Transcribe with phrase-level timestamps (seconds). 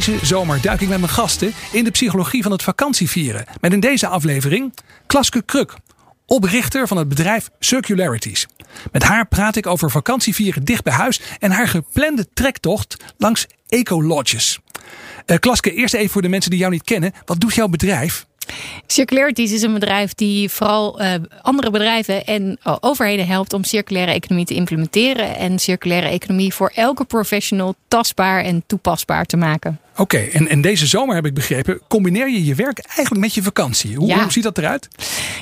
[0.00, 3.44] Deze zomer duik ik met mijn gasten in de psychologie van het vakantievieren.
[3.60, 4.74] Met in deze aflevering
[5.06, 5.74] Klaske Kruk,
[6.26, 8.46] oprichter van het bedrijf Circularities.
[8.92, 14.58] Met haar praat ik over vakantievieren dicht bij huis en haar geplande trektocht langs ecolodges.
[15.26, 17.12] Uh, Klaske, eerst even voor de mensen die jou niet kennen.
[17.24, 18.26] Wat doet jouw bedrijf?
[18.86, 24.12] Circularities is een bedrijf die vooral uh, andere bedrijven en uh, overheden helpt om circulaire
[24.12, 25.36] economie te implementeren.
[25.36, 29.80] En circulaire economie voor elke professional tastbaar en toepasbaar te maken.
[30.00, 33.34] Oké, okay, en, en deze zomer heb ik begrepen, combineer je je werk eigenlijk met
[33.34, 33.96] je vakantie.
[33.96, 34.22] Hoe, Ja.
[34.22, 34.88] hoe ziet dat eruit?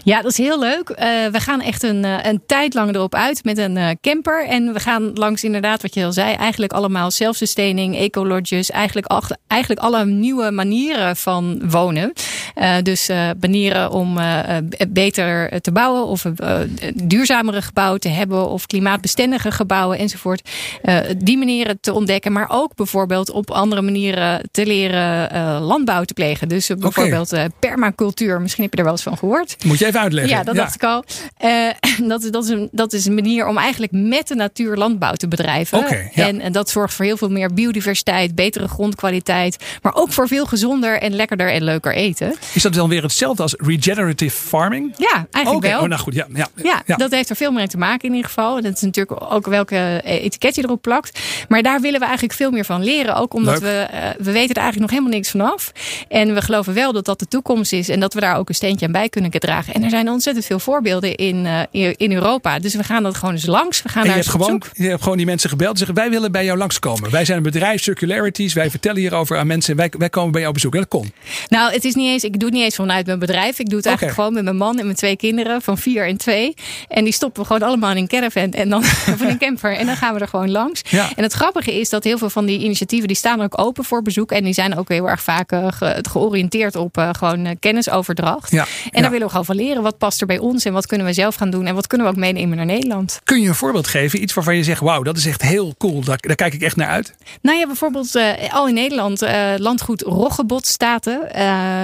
[0.04, 0.88] Ja, dat is heel leuk.
[0.90, 4.46] Uh, we gaan echt een, uh, een tijd lang erop uit met een uh, camper.
[4.46, 8.70] En we gaan langs inderdaad, wat je al zei, eigenlijk allemaal self-sustaining, ecolodges.
[8.70, 12.12] Eigenlijk, eigenlijk alle nieuwe manieren van wonen.
[12.56, 14.18] Uh, dus manieren om
[14.88, 16.22] beter te bouwen of
[16.94, 20.50] duurzamere gebouwen te hebben of klimaatbestendige gebouwen enzovoort.
[21.18, 26.48] die manieren te ontdekken, maar ook bijvoorbeeld op andere manieren te leren landbouw te plegen.
[26.48, 27.50] Dus bijvoorbeeld okay.
[27.58, 29.56] permacultuur, misschien heb je er wel eens van gehoord.
[29.64, 30.36] Moet je even uitleggen.
[30.36, 30.60] Ja, dat ja.
[30.60, 31.04] dacht ik al.
[32.08, 35.28] dat, dat, is een, dat is een manier om eigenlijk met de natuur landbouw te
[35.28, 35.78] bedrijven.
[35.78, 36.26] Okay, ja.
[36.26, 40.46] en, en dat zorgt voor heel veel meer biodiversiteit, betere grondkwaliteit, maar ook voor veel
[40.46, 42.34] gezonder en lekkerder en leuker eten.
[42.52, 44.94] Is dat dan weer hetzelfde als regenerative farming?
[44.96, 45.70] Ja, eigenlijk okay.
[45.70, 45.80] wel.
[45.80, 48.14] Oh, nou goed, ja, ja, ja, ja, dat heeft er veel meer te maken in
[48.14, 48.56] ieder geval.
[48.56, 51.20] En dat is natuurlijk ook welke etiket je erop plakt.
[51.48, 53.14] Maar daar willen we eigenlijk veel meer van leren.
[53.14, 55.72] Ook omdat we, uh, we weten er eigenlijk nog helemaal niks vanaf.
[56.08, 57.88] En we geloven wel dat dat de toekomst is.
[57.88, 59.74] En dat we daar ook een steentje aan bij kunnen dragen.
[59.74, 62.58] En er zijn ontzettend veel voorbeelden in, uh, in Europa.
[62.58, 63.82] Dus we gaan dat gewoon eens langs.
[63.82, 65.70] We gaan en daar je, hebt gewoon, je hebt gewoon die mensen gebeld.
[65.70, 67.10] en zeggen wij willen bij jou langskomen.
[67.10, 68.52] Wij zijn een bedrijf, Circularities.
[68.52, 69.76] Wij vertellen hierover aan mensen.
[69.76, 70.74] Wij, wij komen bij jou op bezoek.
[70.74, 71.12] En dat kon.
[71.48, 73.58] Nou, het is niet eens, ik doe het niet eens vanuit mijn bedrijf.
[73.58, 76.16] Ik doe het eigenlijk gewoon met mijn man en mijn twee kinderen van vier en
[76.16, 76.54] twee.
[76.88, 78.84] En die stoppen we gewoon allemaal in een caravan en dan
[79.20, 79.76] in een camper.
[79.76, 80.82] En dan gaan we er gewoon langs.
[80.90, 81.10] Ja.
[81.16, 84.02] En het grappige is dat heel veel van die initiatieven die staan ook open voor
[84.02, 84.17] bezoek.
[84.26, 88.50] En die zijn ook heel erg vaak uh, ge, georiënteerd op uh, gewoon uh, kennisoverdracht.
[88.50, 88.62] Ja.
[88.62, 89.00] En ja.
[89.00, 89.82] daar willen we gewoon van leren.
[89.82, 92.06] Wat past er bij ons en wat kunnen we zelf gaan doen en wat kunnen
[92.06, 93.20] we ook meenemen naar Nederland.
[93.24, 94.22] Kun je een voorbeeld geven?
[94.22, 96.04] Iets waarvan je zegt, wauw, dat is echt heel cool.
[96.04, 97.14] Daar, daar kijk ik echt naar uit.
[97.42, 98.18] Nou ja, bijvoorbeeld
[98.50, 99.24] al in Nederland
[99.56, 101.20] landgoed Roggebotstaten.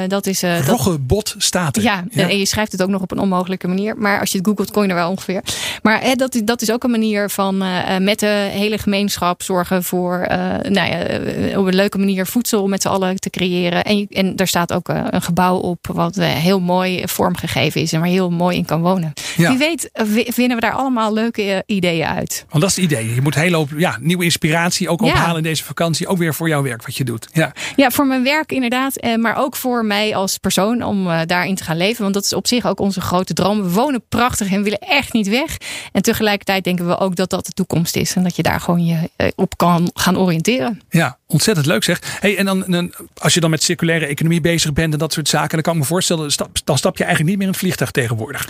[0.08, 1.82] dat is Roggebotstaten.
[1.82, 3.96] Ja, ja, en je schrijft het ook nog op een onmogelijke manier.
[3.96, 5.42] Maar als je het googelt, kon je er wel ongeveer.
[5.82, 9.84] Maar hè, dat, dat is ook een manier van uh, met de hele gemeenschap zorgen
[9.84, 10.36] voor uh,
[10.68, 13.84] nou ja, op een leuke manier voedsel met z'n allen te creëren.
[13.84, 17.98] En, en daar staat ook uh, een gebouw op wat heel mooi vormgegeven is en
[17.98, 19.12] waar je heel mooi in kan wonen.
[19.36, 19.48] Ja.
[19.48, 19.90] Wie weet
[20.34, 22.44] vinden we daar allemaal leuke ideeën uit.
[22.48, 23.14] Want dat is het idee.
[23.14, 25.36] Je moet hele hoop ja, nieuwe inspiratie ook ophalen ja.
[25.36, 26.06] in deze vakantie.
[26.06, 27.28] Ook weer voor jouw werk wat je doet.
[27.32, 29.16] Ja, ja voor mijn werk inderdaad.
[29.16, 32.02] Maar ook voor mij als persoon om daarin te gaan leven.
[32.02, 33.62] Want dat is op zich ook onze grote droom.
[33.62, 35.56] We wonen prachtig en willen echt niet weg.
[35.92, 38.14] En tegelijkertijd denken we ook dat dat de toekomst is.
[38.14, 40.80] En dat je daar gewoon je op kan gaan oriënteren.
[40.90, 42.18] Ja, ontzettend leuk zeg.
[42.20, 45.50] Hey, en dan, als je dan met circulaire economie bezig bent en dat soort zaken.
[45.50, 46.30] Dan kan ik me voorstellen,
[46.64, 48.48] dan stap je eigenlijk niet meer in het vliegtuig tegenwoordig.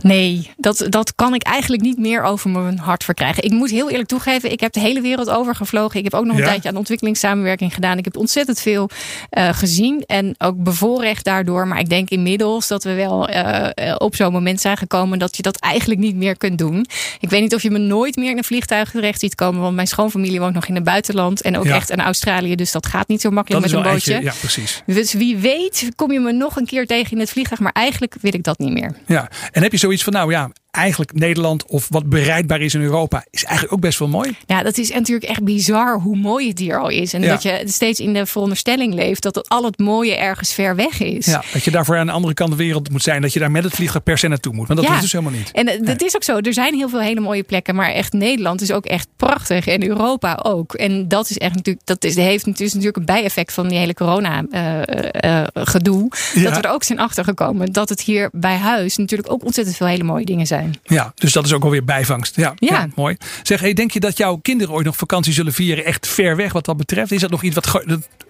[0.00, 0.25] Nee,
[0.56, 3.42] dat, dat kan ik eigenlijk niet meer over mijn hart verkrijgen.
[3.42, 5.98] Ik moet heel eerlijk toegeven, ik heb de hele wereld overgevlogen.
[5.98, 6.48] Ik heb ook nog een ja.
[6.48, 7.98] tijdje aan ontwikkelingssamenwerking gedaan.
[7.98, 8.90] Ik heb ontzettend veel
[9.30, 11.66] uh, gezien en ook bevoorrecht daardoor.
[11.66, 15.42] Maar ik denk inmiddels dat we wel uh, op zo'n moment zijn gekomen dat je
[15.42, 16.86] dat eigenlijk niet meer kunt doen.
[17.20, 19.60] Ik weet niet of je me nooit meer in een vliegtuig terecht ziet komen.
[19.60, 21.40] Want mijn schoonfamilie woont nog in het buitenland.
[21.40, 21.74] En ook ja.
[21.74, 22.54] echt in Australië.
[22.54, 24.22] Dus dat gaat niet zo makkelijk dat met een bootje.
[24.22, 24.82] ja, precies.
[24.86, 27.60] Dus wie weet kom je me nog een keer tegen in het vliegtuig.
[27.60, 28.94] Maar eigenlijk wil ik dat niet meer.
[29.06, 32.80] Ja, en heb je zoiets van nou ja, eigenlijk Nederland of wat bereidbaar is in
[32.80, 34.36] Europa is eigenlijk ook best wel mooi.
[34.46, 37.12] Ja, dat is natuurlijk echt bizar hoe mooi het hier al is.
[37.12, 37.28] En ja.
[37.28, 41.26] dat je steeds in de veronderstelling leeft dat al het mooie ergens ver weg is.
[41.26, 43.22] Ja, dat je daarvoor aan de andere kant van de wereld moet zijn.
[43.22, 44.66] Dat je daar met het vliegtuig per se naartoe moet.
[44.66, 44.94] Maar dat ja.
[44.94, 45.50] is dus helemaal niet.
[45.52, 45.96] En dat nee.
[45.96, 46.38] is ook zo.
[46.38, 47.74] Er zijn heel veel hele mooie plekken.
[47.74, 49.66] Maar echt Nederland is ook echt prachtig.
[49.66, 50.74] En Europa ook.
[50.74, 54.44] En dat is echt natuurlijk, dat is, heeft natuurlijk een bijeffect van die hele corona
[54.50, 54.78] uh,
[55.24, 56.10] uh, gedoe.
[56.34, 56.42] Ja.
[56.42, 57.72] Dat we er ook zijn achtergekomen.
[57.72, 60.65] Dat het hier bij huis natuurlijk ook ontzettend veel hele mooie dingen zijn.
[60.84, 62.36] Ja, dus dat is ook alweer bijvangst.
[62.36, 62.72] Ja, ja.
[62.72, 63.16] ja mooi.
[63.42, 66.52] Zeg, hey, denk je dat jouw kinderen ooit nog vakantie zullen vieren echt ver weg
[66.52, 67.12] wat dat betreft?
[67.12, 67.82] Is dat nog iets wat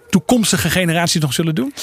[0.09, 1.73] toekomstige generaties nog zullen doen?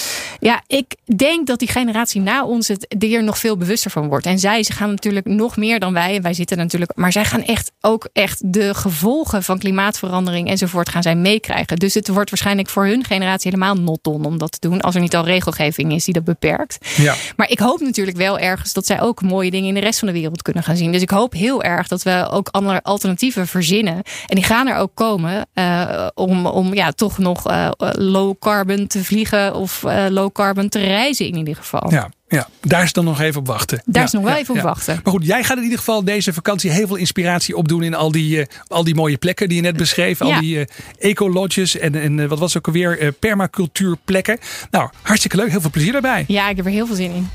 [0.40, 4.26] Ja, ik denk dat die generatie na ons het er nog veel bewuster van wordt.
[4.26, 6.16] En zij ze gaan natuurlijk nog meer dan wij.
[6.16, 6.92] En wij zitten natuurlijk.
[6.94, 11.76] Maar zij gaan echt ook echt de gevolgen van klimaatverandering enzovoort gaan zij meekrijgen.
[11.76, 14.80] Dus het wordt waarschijnlijk voor hun generatie helemaal not done om dat te doen.
[14.80, 16.78] Als er niet al regelgeving is die dat beperkt.
[16.96, 17.14] Ja.
[17.36, 20.08] Maar ik hoop natuurlijk wel ergens dat zij ook mooie dingen in de rest van
[20.08, 20.92] de wereld kunnen gaan zien.
[20.92, 24.02] Dus ik hoop heel erg dat we ook andere alternatieven verzinnen.
[24.26, 27.68] En die gaan er ook komen uh, om, om ja, toch nog uh,
[28.14, 31.90] low carbon te vliegen of uh, low carbon te reizen in ieder geval.
[31.90, 32.08] Ja.
[32.28, 33.82] Ja, daar is dan nog even op wachten.
[33.84, 34.66] Daar ja, is nog wel ja, even op ja.
[34.66, 35.00] wachten.
[35.02, 38.12] Maar goed, jij gaat in ieder geval deze vakantie heel veel inspiratie opdoen in al
[38.12, 40.20] die, uh, al die mooie plekken die je net beschreef.
[40.20, 40.64] Al die uh,
[40.98, 44.38] eco-lodges en, en uh, wat was ook alweer, permacultuurplekken.
[44.70, 45.50] Nou, hartstikke leuk.
[45.50, 46.24] Heel veel plezier daarbij.
[46.26, 47.28] Ja, ik heb er heel veel zin in.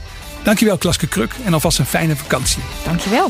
[0.44, 2.62] Dankjewel Klaske Kruk en alvast een fijne vakantie.
[2.86, 3.30] Dankjewel.